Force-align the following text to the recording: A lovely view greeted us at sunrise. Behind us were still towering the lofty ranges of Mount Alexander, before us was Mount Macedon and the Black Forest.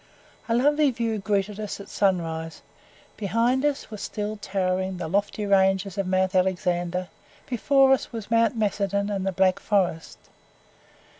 A 0.49 0.55
lovely 0.55 0.89
view 0.89 1.19
greeted 1.19 1.59
us 1.59 1.79
at 1.79 1.87
sunrise. 1.87 2.63
Behind 3.17 3.63
us 3.63 3.91
were 3.91 3.97
still 3.97 4.35
towering 4.37 4.97
the 4.97 5.07
lofty 5.07 5.45
ranges 5.45 5.95
of 5.95 6.07
Mount 6.07 6.33
Alexander, 6.33 7.07
before 7.45 7.93
us 7.93 8.11
was 8.11 8.31
Mount 8.31 8.57
Macedon 8.57 9.11
and 9.11 9.27
the 9.27 9.31
Black 9.31 9.59
Forest. 9.59 10.17